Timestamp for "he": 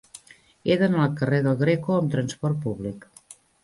0.71-0.77